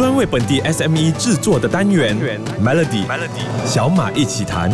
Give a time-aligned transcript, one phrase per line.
[0.00, 2.16] 专为本地 SME 制作的单元
[2.64, 3.04] Melody，
[3.66, 4.72] 小马一起谈。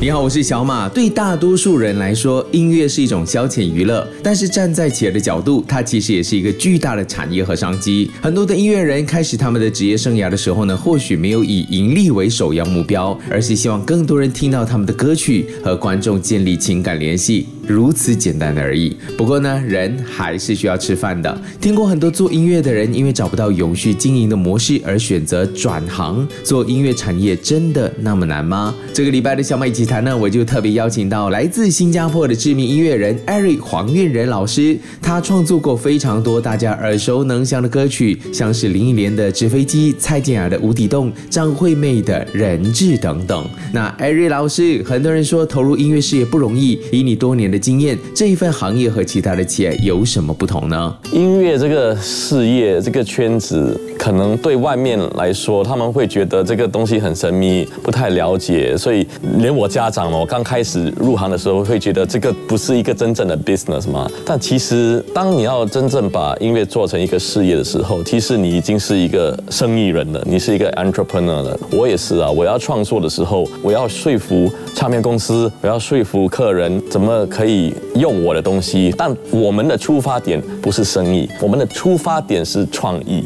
[0.00, 0.88] 你好，我是小马。
[0.88, 8.10] 对大多数人来说，音乐是一种消遣娱乐，但是站在企业的角度，它其实也是一个巨大的产业和商机。
[8.22, 17.46] 很多的音乐人开始他们的职业生涯的时候呢，或许没有以盈利为首要目标，而是希望更多人听到他们的歌曲，和观众建立情感联系。
[17.68, 18.96] 如此简单的而已。
[19.16, 21.40] 不过呢，人还是需要吃饭的。
[21.60, 28.74] 听过很多做音乐的人因为找不到永续经营的模式而选择转行做音乐产业，真的那么难吗？
[28.92, 34.78] 这个礼拜的小马一起谈呢，我就特别邀请到来自新加坡的知名音乐人 Eric 黄韵仁老师。
[35.02, 43.48] 他创作过非常多大家耳熟能详的歌曲，像是林忆莲的《纸飞机》、蔡健雅的《无底洞》、张惠妹的《人质》等等。
[43.72, 50.96] 那 Eric 老师，很多人说投入音乐事业不容易，以你多年的经验，这一份行业和其他的企业有什么不同呢？
[51.12, 53.78] 音乐这个事业，这个圈子。
[53.98, 59.06] 可能对外面来说，他们会觉得这个东西很神秘，不太了解，所以
[59.38, 64.08] 连我家长我，刚开始入行的时候会觉得这个不是一个真正的 business 嘛。
[64.24, 71.58] 但其实，当你要真正把音乐做成一个事业的时候，其实你已经是一个生意人了，你是一个 entrepreneur 了。
[71.72, 78.94] 我也是啊，我要创作的时候，我要说服唱片公司，我要说服客人怎么可以用我的东西。
[78.96, 83.24] 但我们的出发点不是生意，我们的出发点是创意。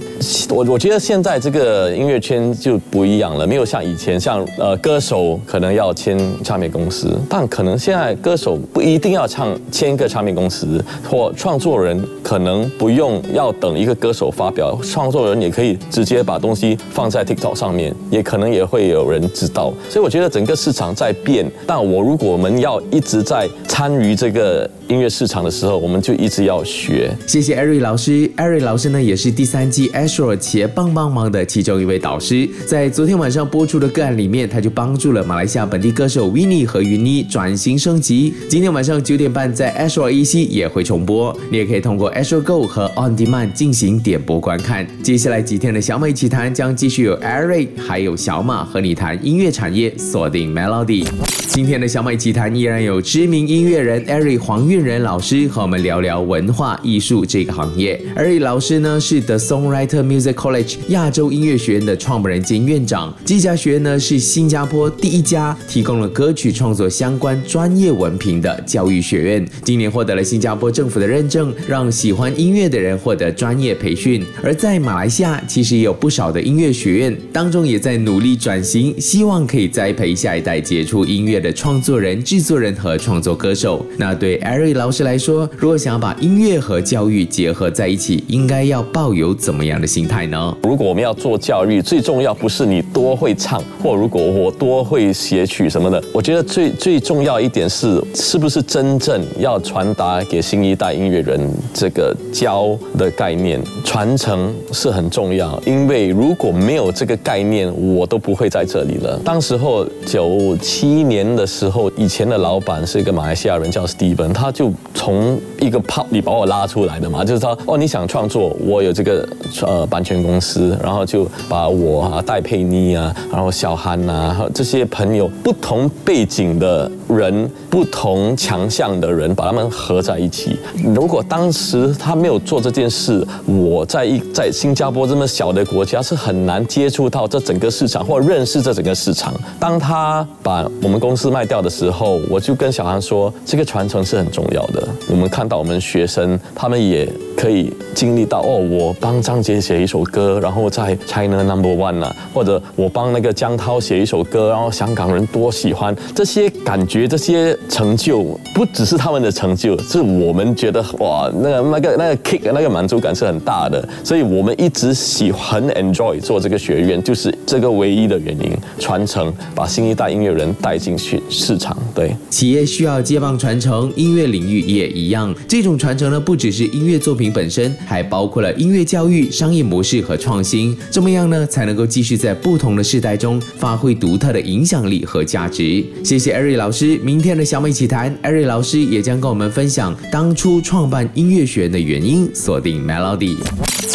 [0.48, 0.61] 我。
[0.68, 19.72] 我觉得现在这个音乐圈就不一样了，没有像以前，像呃歌手可能要签唱片公司，但可能现在歌手不一定要唱签一个唱片公司，或创作人可能不用要等一个歌手发表，创作人也可以直接把东西放在 TikTok 上面，也可能也会有人知道。
[19.88, 24.68] 所以我觉得整个市场在变，但我如果我们要一直在参与这个。
[24.88, 27.10] 音乐市场的时候，我们就一直要学。
[27.27, 32.47] 谢谢艾瑞老师，艾瑞老师呢也是第三季 Astro 企业帮帮忙的其中一位导师。
[32.67, 38.34] 在昨天晚上播出的个案里面，他就帮助了马来西亚本地歌手 Winnie 和云妮转型升级。
[38.50, 44.86] 今天晚上九点半在 Astro EC 也会重播，你也可以通过 Astro Go 和 On Demand 进行点播观看。
[45.02, 51.07] 接下来几天的小美奇谈将继续有艾瑞还有小马和你谈音乐产业，锁定 Melody。
[51.48, 58.01] 今天的小美奇谈依然有知名音乐人 Eric 黄韵仁老师和我们聊聊文化艺术这个行业。
[58.17, 63.14] Eric 老师呢是 The Songwriter Music College 亚洲音乐学院的创办人兼院长。
[63.25, 69.47] 这家学院呢是新加坡第一家提供了歌曲创作相关专业文凭的教育学院。
[69.63, 74.25] 今年获得了新加坡政府的认证，让喜欢音乐的人获得专业培训。
[74.42, 81.42] 而在马来西亚，其实也有不少的音乐学院当中也在努力转型，希望可以栽培下一代杰出音乐。
[81.42, 83.85] 的创作人、制作人和创作歌手。
[83.98, 90.57] 那对艾瑞老师来说，如果想要把音乐和教育结合在一起，应该要抱有怎么样的心态呢？
[90.63, 96.02] 如果我们要做教育，最重要不是你多会唱，或如果我多会写曲什么的。
[96.13, 101.41] 我觉得最最重要一点是，是不是真正要传达给新一代音乐人
[101.75, 105.61] 这个教的概念，传承是很重要。
[105.67, 109.20] 因为如果没有这个概念，我都不会在这里了。
[109.25, 111.21] 当时候九七年。
[111.22, 119.28] 年的时候，以前的老板是一个马来西亚人，叫 Steven，他就从一个泡里把我拉出来的嘛，就是说，哦，你想创作，我有这个
[119.62, 130.56] 呃版权公司，然后就把我啊戴佩妮啊，然后小憨呐这些朋友不同背景的人、不同强项的人，把他们合在一起。
[130.94, 139.32] 如果当时他没有做这件事，我在一在新加坡这么小的国家是很难接触到这整个市场或认识这整个市场。
[139.58, 144.87] 当他把我们公司卖掉的时候，我就跟小韩说，这个传承是很重要的。
[145.08, 147.08] 我们看到我们学生，他们也
[147.43, 163.88] 可以经历到哦，我帮张杰写一首歌，然后在 China Number One 啊，或者我帮那个江涛写一首歌，然后香港人多喜欢这些感觉，这些成就不只是他们的成就，是我们觉得哇，那个那个那个 kick 那个满足感是很大的。
[164.05, 171.76] 所以我们一直喜很 enjoy 做这个学院，就是这个唯一的原因，传承，把新一代音乐人带进去市场。
[171.93, 175.34] 对，企业需要接棒传承，音乐领域也一样。
[175.49, 180.76] 这种传承呢，不只是音乐作品本身，还包括了音乐教育、商业模式和创新。
[180.90, 185.84] 怎么样呢，才能够继续在不同的世代中发挥独特的影响力和价值？
[186.05, 186.99] 谢谢艾瑞老师。
[186.99, 192.29] 明天的小美奇谈，艾瑞老师也将跟我们分享当初创办音乐学院的原因。
[192.34, 193.37] 锁定 Melody。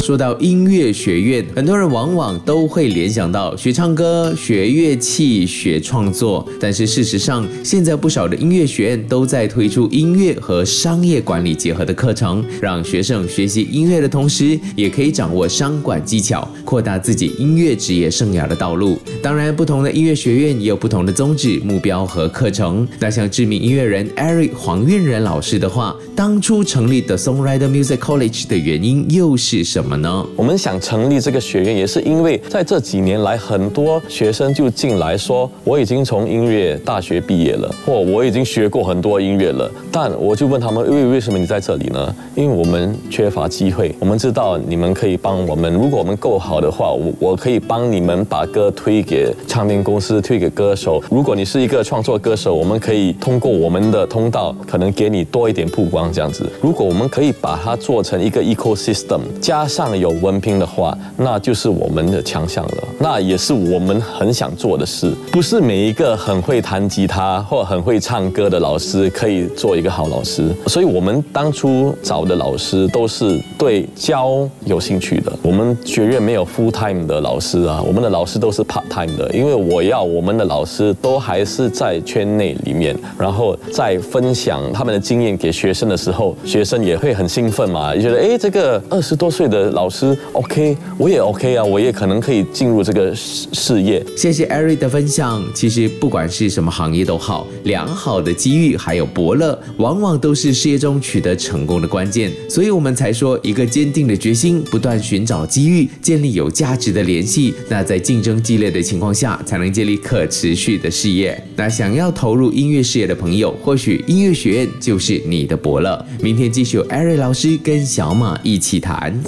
[0.03, 6.47] 说到音乐学院，很多人往往都会联想到学唱歌、学乐器、学创作。
[6.59, 18.97] 但是事实上，现在不少的音乐学院都在推出音乐和商业管理结合的课程，让学生学习音乐的同时，也可以掌握商管技巧，扩大自己音乐职业生涯的道路。
[19.21, 22.87] 当然，不同的音乐学院也有不同的宗旨、目标和课程。
[22.99, 30.25] 那像知名音乐人 Eric 黄韵仁老师的话，当初成立 The Songwriter Music College 的原因又是什么呢？
[30.35, 39.69] 我们想成立这个学院，也是因为在这几年来，很多学生就进来说，我已经从音乐大学毕业了，或我已经学过很多音乐了。
[39.91, 42.15] 但我就问他们，为为什么你在这里呢？
[42.35, 43.95] 因为我们缺乏机会。
[43.99, 51.03] 我们知道你们可以帮我们，如果我们够好的话，我我可以帮你们把歌推给唱片公司，推给歌手。
[51.09, 56.47] 如果你是一个创作歌手，我们可以通过我们的通道，可能给你多一点曝光这样子。
[56.61, 62.83] 如果我们可以把它做成一个 ecosystem，加上有文凭的话，那就是我们的强项了。
[62.99, 65.11] 那也是我们很想做的事。
[65.31, 75.31] 不是每一个很会弹吉他或很会唱歌的老师可以做一个好老师，所以我们当初找的老师都是对教有兴趣的。
[75.41, 94.03] 我们学院没有 full time 的老师啊，我们的老师都是 part time 的，因为我要我们的老师都还是在圈内里面，然后在分享他们的经验给学生的时候，学生也会很兴奋嘛，觉得哎，这个二十多岁的老师 OK，我也 OK 啊，我也可能可以进入这个事事业。
[94.15, 95.43] 谢谢 Eric 的分享。
[95.53, 102.31] 其实不管是什么行业都好，良好的机遇还有伯乐，往往都是事业中取得成功的关键。
[102.49, 111.37] 所以我们们才说，一个坚定的决心，不断寻找机遇，建立有价值的联系，那在竞争激烈的情况下，才能建立可持续的事业。
[111.57, 116.05] 那想要投入音乐事业的朋友，或许音乐学院就是你的伯乐。
[116.21, 119.21] 明天继续有 Eric 老师跟小马一起谈。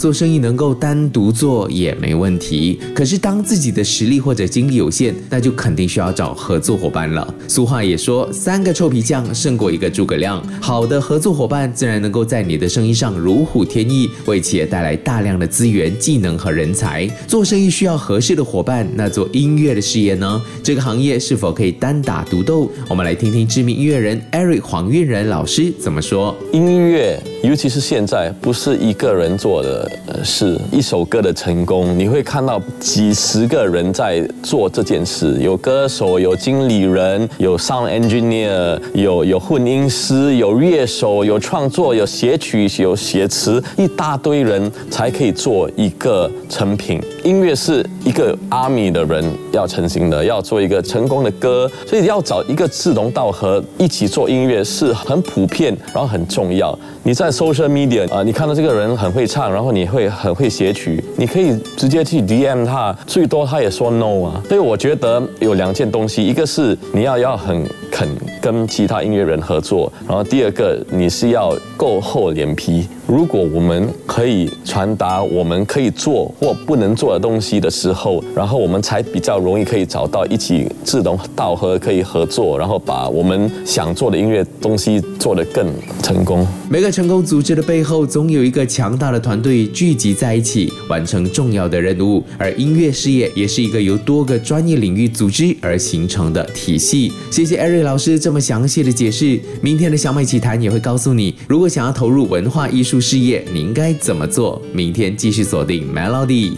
[0.00, 7.34] 做生意能够单独做也没问题，可是当自己的实力或者精力有限，那就肯定需要找合作伙伴了。
[7.48, 10.42] 俗话也说，三个臭皮匠胜过一个诸葛亮。
[10.60, 17.06] 好的合作伙伴自然能够在你的生意上如虎添翼，为企业带来大量的资源、技能和人才。
[17.28, 20.42] 做生意需要合适的伙伴，那做音乐的事业呢？
[20.62, 22.70] 这个行业是否可以单打独斗？
[22.88, 26.34] 我们来听听知名音乐人 Eric 黄韵仁老师怎么说。
[26.52, 29.88] 音乐，尤其是现在，不是一个人做的。
[30.24, 47.02] 事，一首歌的成功，你会看到几十个人在做这件事，有歌手，有经理人，有 sound engineer，有有混音师，有乐手，有创作，有写曲，有有写词，一大堆人才可以做一个成品。
[47.24, 56.78] 音乐是一个 army 的人要成型的，要做一个成功的歌，所以要找一个志同道合一起做音乐是很普遍，然后很重要。
[57.02, 64.40] 你在 social media 啊，你看到这个人很会唱，然后你会很会写曲，你可以直接去 DM 他，最多他也说 no 啊。
[64.48, 67.64] 所以我觉得有两件东西，一个是你要要很
[67.96, 68.06] 肯
[68.42, 72.86] 跟其他音乐人合作，然后第二个你是要够厚脸皮。
[73.06, 85.72] 如果我们可以传达我们可以做或不能做的东西的时候，然后我们才比较容易可以找到一起志同道合可以合作，然后把我们想做的音乐东西做得更
[86.02, 86.44] 成功。
[86.68, 92.24] 每个成功组织的背后，总有一个强大的团队聚集在一起，完成重要的任务。
[92.36, 97.12] 而音乐事业也是一个由多个专业领域组织而形成的体系。
[97.30, 99.38] 谢谢艾瑞老师这么详细的解释。
[99.60, 104.60] 明天的小美奇谈也会告诉你，如果想要投入文化艺术事业，你应该怎么做。
[104.72, 106.52] 明天继续锁定 Melody。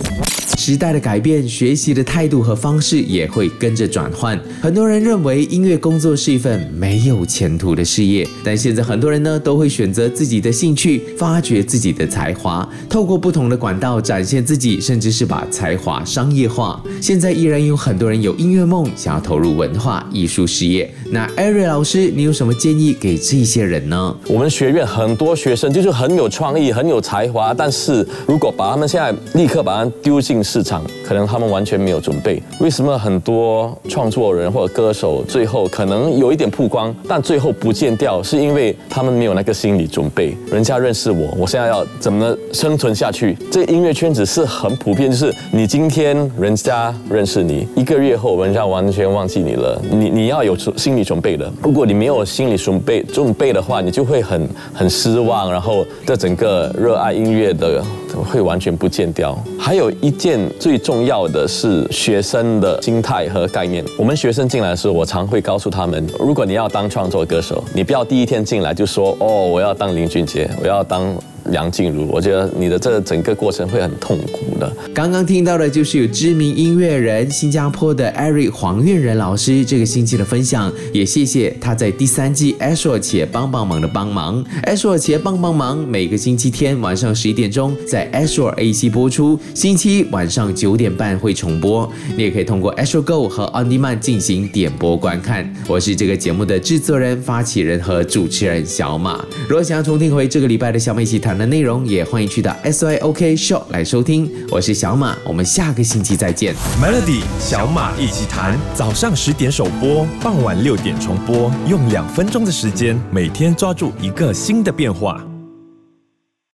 [0.57, 4.39] 时代的改变，学习的态度和方式也会跟着转换。
[4.61, 16.83] 很多人认为音乐工作是一份没有前途的事业，但现在很多人呢都会选择自己的兴趣，发掘自己的才华，透过不同的管道展现自己，甚至是把才华商业化。
[17.01, 20.93] 现在依然有很多人有音乐梦，想要投入文化艺术事业。
[21.13, 24.17] 那艾瑞老师，你有什么建议给这些人呢？
[24.27, 32.43] 我们学院很多学生就是很有创意、很有才华，但是如果把他们现在立刻把他丢进市场，可能他们完全没有准备。
[32.61, 40.37] 为什么很多创作人或者歌手最后可能有一点曝光，但最后不见掉，是因为他们没有那个心理准备。
[40.51, 43.37] 人家认识我，我现在要怎么生存下去？
[43.51, 49.81] 这音乐圈子是很普遍，就是你今天人家认识你，一个月后人家完全忘记你了。
[49.91, 51.51] 你你要有心理准备的。
[51.63, 57.83] 如果你没有心理准备准备的话，你就会很很失望，然后这整个热爱音乐的。
[58.25, 59.39] 会完全不见掉。
[59.59, 63.85] 还有一件最重要的是学生的心态和概念。
[63.97, 71.15] 我们学生进来的时候，我常会告诉他们：如果你要当创作歌手，你不要第一天进来就说哦，我要当林俊杰，我要当
[71.51, 74.71] 梁静茹，我觉得你的这整个过程会很痛苦的。
[74.95, 84.45] 刚刚听到的就是有知名音乐人新加坡的 Eric 黄韵仁老师这个星期的分享，也谢谢他在第三季 Astro 且帮帮忙的帮忙。
[84.65, 91.91] Astro 且帮帮忙每个星期天晚上十一点钟在 Astro AC 播出，星期晚上九点半会重播。
[92.17, 95.51] 你也可以通过 Astro Go 和 On Demand 进行点播观看。
[95.67, 99.25] 我是这个节目的制作人、发起人和主持人小马。
[99.49, 104.31] 如果想要重听回这个礼拜的小马一起谈的内容，也欢迎去到 SYOK Show 来收听。
[104.51, 106.55] 我是小马，我们下个星期再见。
[106.83, 115.25] Melody 小马一起谈，早上十点首播，傍晚六点重播，用两分钟的时间，每天抓住一个新的变化。